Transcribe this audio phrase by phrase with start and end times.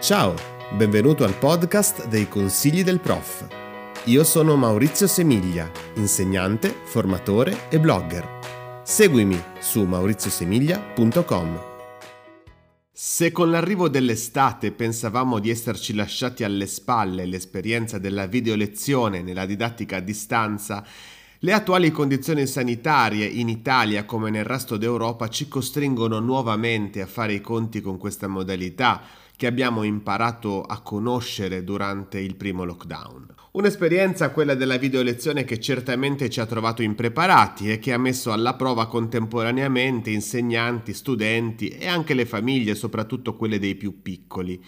[0.00, 0.32] Ciao,
[0.76, 3.48] benvenuto al podcast dei consigli del prof.
[4.04, 8.80] Io sono Maurizio Semiglia, insegnante, formatore e blogger.
[8.84, 11.60] Seguimi su mauriziosemiglia.com.
[12.92, 19.96] Se con l'arrivo dell'estate pensavamo di esserci lasciati alle spalle l'esperienza della videolezione nella didattica
[19.96, 20.86] a distanza,
[21.40, 27.34] le attuali condizioni sanitarie in Italia come nel resto d'Europa ci costringono nuovamente a fare
[27.34, 29.02] i conti con questa modalità
[29.38, 33.34] che abbiamo imparato a conoscere durante il primo lockdown.
[33.52, 38.32] Un'esperienza, quella della video lezione, che certamente ci ha trovato impreparati e che ha messo
[38.32, 44.60] alla prova contemporaneamente insegnanti, studenti e anche le famiglie, soprattutto quelle dei più piccoli.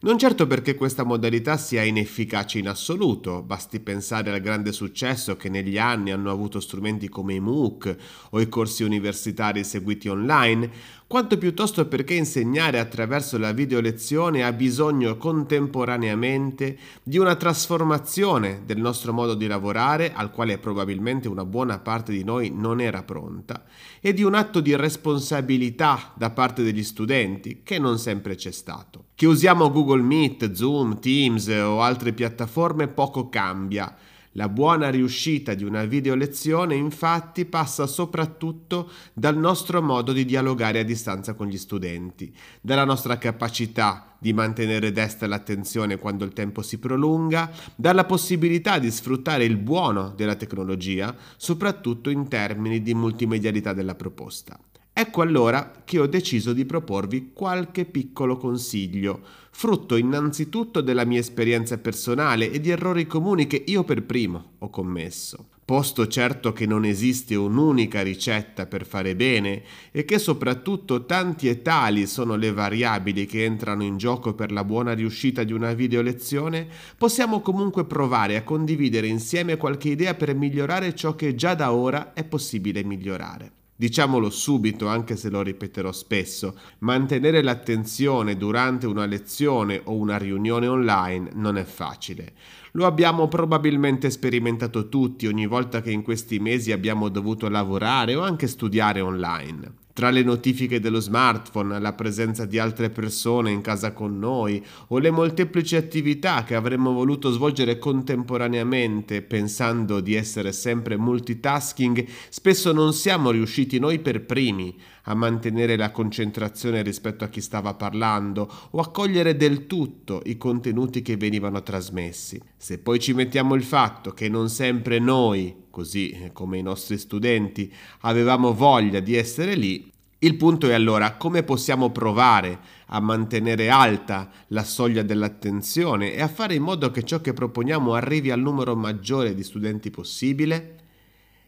[0.00, 5.48] Non certo perché questa modalità sia inefficace in assoluto, basti pensare al grande successo che
[5.48, 7.96] negli anni hanno avuto strumenti come i MOOC
[8.30, 10.70] o i corsi universitari seguiti online,
[11.08, 18.78] quanto piuttosto perché insegnare attraverso la video lezione ha bisogno contemporaneamente di una trasformazione del
[18.78, 23.64] nostro modo di lavorare, al quale probabilmente una buona parte di noi non era pronta,
[24.00, 29.06] e di un atto di responsabilità da parte degli studenti, che non sempre c'è stato.
[29.14, 33.96] Che usiamo Google Meet, Zoom, Teams o altre piattaforme poco cambia.
[34.32, 40.78] La buona riuscita di una video lezione infatti passa soprattutto dal nostro modo di dialogare
[40.78, 46.62] a distanza con gli studenti, dalla nostra capacità di mantenere desta l'attenzione quando il tempo
[46.62, 53.72] si prolunga, dalla possibilità di sfruttare il buono della tecnologia, soprattutto in termini di multimedialità
[53.72, 54.56] della proposta.
[55.00, 59.20] Ecco allora che ho deciso di proporvi qualche piccolo consiglio,
[59.52, 64.70] frutto innanzitutto della mia esperienza personale e di errori comuni che io per primo ho
[64.70, 65.50] commesso.
[65.64, 71.62] Posto certo che non esiste un'unica ricetta per fare bene e che soprattutto tanti e
[71.62, 76.02] tali sono le variabili che entrano in gioco per la buona riuscita di una video
[76.02, 81.72] lezione, possiamo comunque provare a condividere insieme qualche idea per migliorare ciò che già da
[81.72, 83.57] ora è possibile migliorare.
[83.80, 90.66] Diciamolo subito, anche se lo ripeterò spesso, mantenere l'attenzione durante una lezione o una riunione
[90.66, 92.32] online non è facile.
[92.72, 98.22] Lo abbiamo probabilmente sperimentato tutti ogni volta che in questi mesi abbiamo dovuto lavorare o
[98.22, 103.90] anche studiare online tra le notifiche dello smartphone, la presenza di altre persone in casa
[103.92, 110.96] con noi o le molteplici attività che avremmo voluto svolgere contemporaneamente pensando di essere sempre
[110.96, 114.72] multitasking, spesso non siamo riusciti noi per primi
[115.08, 120.36] a mantenere la concentrazione rispetto a chi stava parlando o a cogliere del tutto i
[120.36, 122.40] contenuti che venivano trasmessi.
[122.56, 127.72] Se poi ci mettiamo il fatto che non sempre noi così come i nostri studenti
[128.00, 134.28] avevamo voglia di essere lì, il punto è allora come possiamo provare a mantenere alta
[134.48, 138.74] la soglia dell'attenzione e a fare in modo che ciò che proponiamo arrivi al numero
[138.74, 140.87] maggiore di studenti possibile?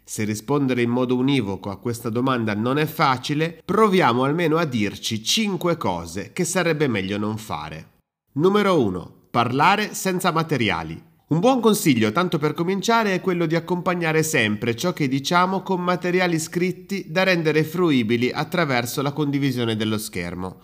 [0.04, 5.22] Se rispondere in modo univoco a questa domanda non è facile, proviamo almeno a dirci
[5.22, 7.98] 5 cose che sarebbe meglio non fare.
[8.32, 9.14] Numero 1.
[9.30, 11.08] Parlare senza materiali.
[11.30, 15.80] Un buon consiglio, tanto per cominciare, è quello di accompagnare sempre ciò che diciamo con
[15.80, 20.60] materiali scritti da rendere fruibili attraverso la condivisione dello schermo.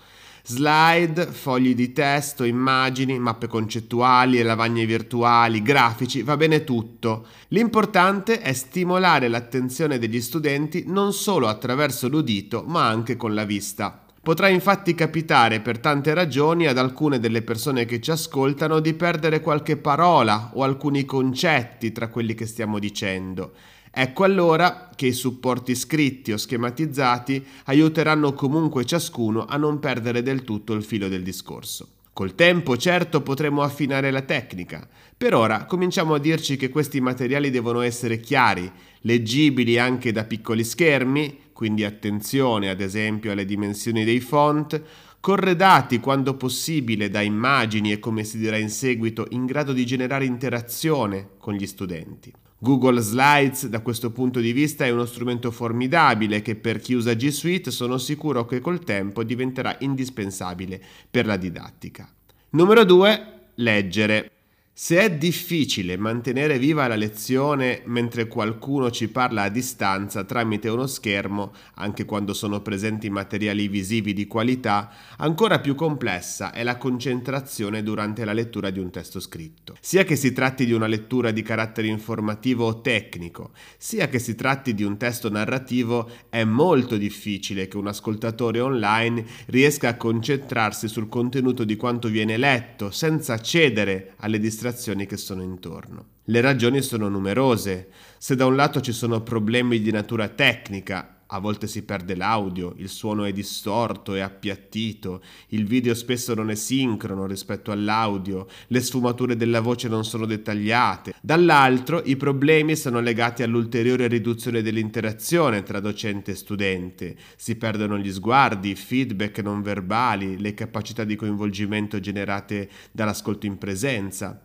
[0.48, 7.26] Slide, fogli di testo, immagini, mappe concettuali, lavagne virtuali, grafici, va bene tutto.
[7.48, 14.04] L'importante è stimolare l'attenzione degli studenti non solo attraverso l'udito, ma anche con la vista.
[14.22, 19.40] Potrà infatti capitare per tante ragioni ad alcune delle persone che ci ascoltano di perdere
[19.40, 23.52] qualche parola o alcuni concetti tra quelli che stiamo dicendo.
[23.98, 30.44] Ecco allora che i supporti scritti o schematizzati aiuteranno comunque ciascuno a non perdere del
[30.44, 31.88] tutto il filo del discorso.
[32.12, 34.86] Col tempo, certo, potremo affinare la tecnica.
[35.16, 38.70] Per ora cominciamo a dirci che questi materiali devono essere chiari,
[39.00, 44.78] leggibili anche da piccoli schermi, quindi attenzione ad esempio alle dimensioni dei font,
[45.20, 50.26] corredati quando possibile da immagini e come si dirà in seguito in grado di generare
[50.26, 52.30] interazione con gli studenti.
[52.66, 57.14] Google Slides da questo punto di vista è uno strumento formidabile che per chi usa
[57.14, 62.12] G Suite sono sicuro che col tempo diventerà indispensabile per la didattica.
[62.50, 63.34] Numero 2.
[63.54, 64.35] Leggere.
[64.78, 70.86] Se è difficile mantenere viva la lezione mentre qualcuno ci parla a distanza tramite uno
[70.86, 77.82] schermo, anche quando sono presenti materiali visivi di qualità, ancora più complessa è la concentrazione
[77.82, 79.78] durante la lettura di un testo scritto.
[79.80, 84.34] Sia che si tratti di una lettura di carattere informativo o tecnico, sia che si
[84.34, 90.86] tratti di un testo narrativo, è molto difficile che un ascoltatore online riesca a concentrarsi
[90.86, 96.06] sul contenuto di quanto viene letto senza cedere alle distrazioni distrazioni che sono intorno.
[96.24, 97.88] Le ragioni sono numerose.
[98.18, 102.74] Se da un lato ci sono problemi di natura tecnica, a volte si perde l'audio,
[102.76, 108.80] il suono è distorto e appiattito, il video spesso non è sincrono rispetto all'audio, le
[108.80, 111.14] sfumature della voce non sono dettagliate.
[111.20, 117.16] Dall'altro i problemi sono legati all'ulteriore riduzione dell'interazione tra docente e studente.
[117.36, 123.58] Si perdono gli sguardi, i feedback non verbali, le capacità di coinvolgimento generate dall'ascolto in
[123.58, 124.40] presenza.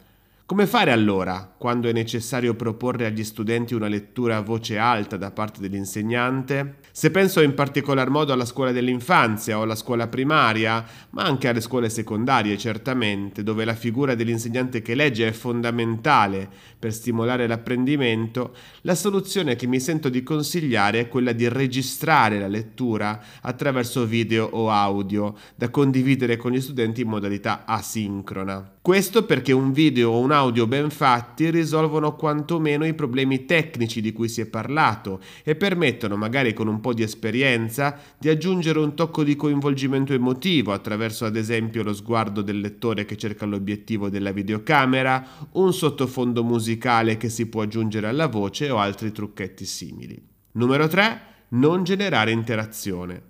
[0.51, 5.31] Come fare allora, quando è necessario proporre agli studenti una lettura a voce alta da
[5.31, 6.79] parte dell'insegnante?
[6.91, 11.61] Se penso in particolar modo alla scuola dell'infanzia o alla scuola primaria, ma anche alle
[11.61, 18.95] scuole secondarie certamente, dove la figura dell'insegnante che legge è fondamentale per stimolare l'apprendimento, la
[18.95, 24.69] soluzione che mi sento di consigliare è quella di registrare la lettura attraverso video o
[24.69, 28.79] audio, da condividere con gli studenti in modalità asincrona.
[28.83, 34.11] Questo perché un video o un audio ben fatti risolvono quantomeno i problemi tecnici di
[34.11, 38.95] cui si è parlato e permettono, magari con un po' di esperienza, di aggiungere un
[38.95, 44.31] tocco di coinvolgimento emotivo attraverso ad esempio lo sguardo del lettore che cerca l'obiettivo della
[44.31, 50.19] videocamera, un sottofondo musicale che si può aggiungere alla voce o altri trucchetti simili.
[50.53, 51.21] Numero 3.
[51.49, 53.29] Non generare interazione.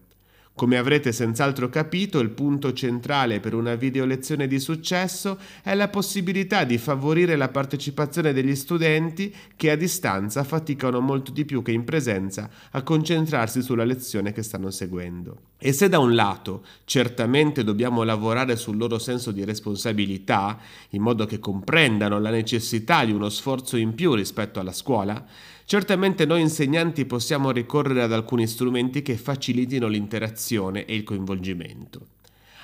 [0.62, 5.88] Come avrete senz'altro capito, il punto centrale per una video lezione di successo è la
[5.88, 11.72] possibilità di favorire la partecipazione degli studenti che a distanza faticano molto di più che
[11.72, 15.38] in presenza a concentrarsi sulla lezione che stanno seguendo.
[15.58, 20.60] E se da un lato certamente dobbiamo lavorare sul loro senso di responsabilità,
[20.90, 25.26] in modo che comprendano la necessità di uno sforzo in più rispetto alla scuola,
[25.72, 32.08] Certamente noi insegnanti possiamo ricorrere ad alcuni strumenti che facilitino l'interazione e il coinvolgimento.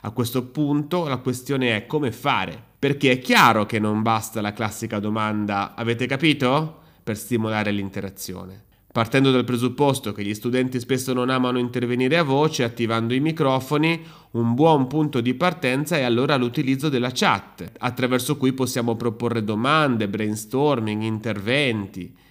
[0.02, 4.52] A questo punto la questione è come fare, perché è chiaro che non basta la
[4.52, 6.80] classica domanda avete capito?
[7.02, 8.64] per stimolare l'interazione.
[8.92, 14.04] Partendo dal presupposto che gli studenti spesso non amano intervenire a voce attivando i microfoni,
[14.32, 20.10] un buon punto di partenza è allora l'utilizzo della chat, attraverso cui possiamo proporre domande,
[20.10, 22.26] brainstorming, interventi.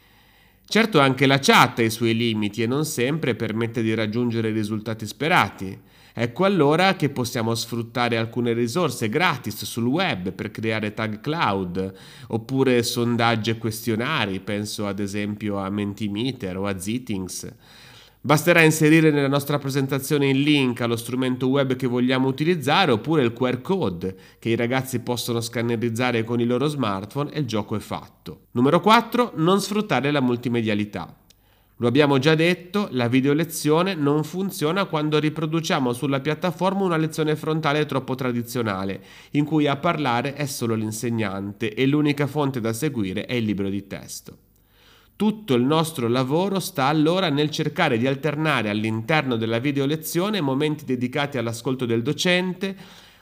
[0.69, 4.53] Certo anche la chat ha i suoi limiti e non sempre permette di raggiungere i
[4.53, 5.79] risultati sperati.
[6.13, 11.93] Ecco allora che possiamo sfruttare alcune risorse gratis sul web per creare tag cloud,
[12.29, 17.47] oppure sondaggi e questionari, penso ad esempio a Mentimeter o a Zitings.
[18.27, 23.33] Basterà inserire nella nostra presentazione il link allo strumento web che vogliamo utilizzare oppure il
[23.33, 27.79] QR code che i ragazzi possono scannerizzare con i loro smartphone e il gioco è
[27.79, 28.47] fatto.
[28.51, 29.35] Numero 4.
[29.37, 31.17] Non sfruttare la multimedialità.
[31.77, 37.37] Lo abbiamo già detto, la video lezione non funziona quando riproduciamo sulla piattaforma una lezione
[37.37, 43.25] frontale troppo tradizionale, in cui a parlare è solo l'insegnante e l'unica fonte da seguire
[43.25, 44.39] è il libro di testo.
[45.17, 50.85] Tutto il nostro lavoro sta allora nel cercare di alternare all'interno della video lezione momenti
[50.85, 52.77] dedicati all'ascolto del docente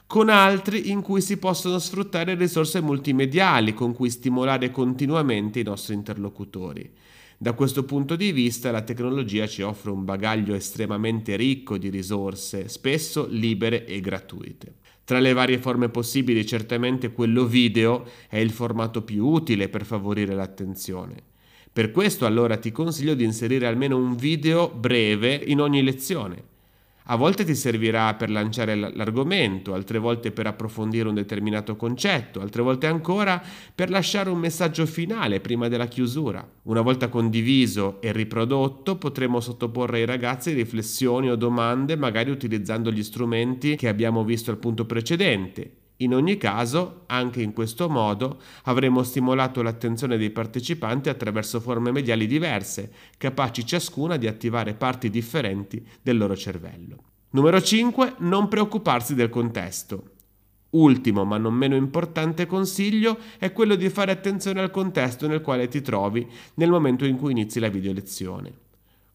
[0.05, 5.95] con altri in cui si possono sfruttare risorse multimediali con cui stimolare continuamente i nostri
[5.95, 6.91] interlocutori.
[7.39, 12.67] Da questo punto di vista la tecnologia ci offre un bagaglio estremamente ricco di risorse,
[12.67, 14.79] spesso libere e gratuite.
[15.05, 20.35] Tra le varie forme possibili certamente quello video è il formato più utile per favorire
[20.35, 21.34] l'attenzione.
[21.75, 26.41] Per questo allora ti consiglio di inserire almeno un video breve in ogni lezione.
[27.07, 32.63] A volte ti servirà per lanciare l'argomento, altre volte per approfondire un determinato concetto, altre
[32.63, 33.43] volte ancora
[33.75, 36.49] per lasciare un messaggio finale prima della chiusura.
[36.63, 43.03] Una volta condiviso e riprodotto potremo sottoporre ai ragazzi riflessioni o domande magari utilizzando gli
[43.03, 49.03] strumenti che abbiamo visto al punto precedente in ogni caso, anche in questo modo, avremo
[49.03, 56.17] stimolato l'attenzione dei partecipanti attraverso forme mediali diverse, capaci ciascuna di attivare parti differenti del
[56.17, 56.97] loro cervello.
[57.31, 58.15] Numero 5.
[58.19, 60.11] Non preoccuparsi del contesto.
[60.71, 65.69] Ultimo, ma non meno importante consiglio è quello di fare attenzione al contesto nel quale
[65.69, 68.64] ti trovi nel momento in cui inizi la video lezione.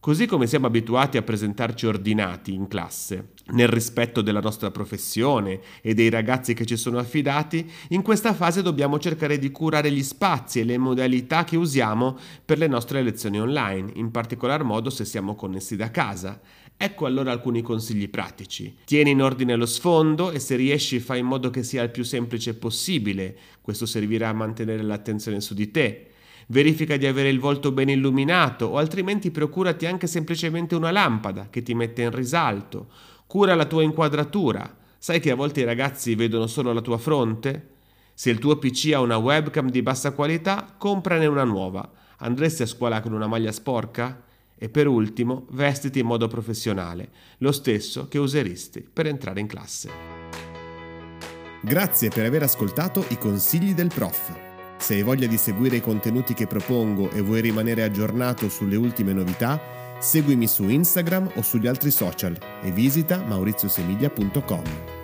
[0.02, 5.94] Così come siamo abituati a presentarci ordinati in classe, nel rispetto della nostra professione e
[5.94, 10.62] dei ragazzi che ci sono affidati, in questa fase dobbiamo cercare di curare gli spazi
[10.62, 15.36] e le modalità che usiamo per le nostre lezioni online, in particolar modo se siamo
[15.36, 16.40] connessi da casa.
[16.78, 18.74] Ecco allora alcuni consigli pratici.
[18.86, 22.06] Tieni in ordine lo sfondo e se riesci fai in modo che sia il più
[22.06, 23.38] semplice possibile.
[23.62, 26.09] Questo servirà a mantenere l'attenzione su di te.
[26.52, 31.62] Verifica di avere il volto ben illuminato o altrimenti procurati anche semplicemente una lampada che
[31.62, 32.88] ti mette in risalto.
[33.28, 34.78] Cura la tua inquadratura.
[34.98, 37.68] Sai che a volte i ragazzi vedono solo la tua fronte?
[38.16, 41.88] Se il tuo PC ha una webcam di bassa qualità, comprane una nuova.
[42.18, 44.24] Andresti a scuola con una maglia sporca?
[44.58, 49.90] E per ultimo, vestiti in modo professionale, lo stesso che useresti per entrare in classe.
[51.62, 54.49] Grazie per aver ascoltato i consigli del prof.
[54.80, 59.14] Se hai voglia di seguire i contenuti che propongo e vuoi rimanere aggiornato sulle ultime
[59.14, 59.62] novità,
[60.00, 64.99] seguimi su Instagram o sugli altri social e visita mauriziosemiglia.com.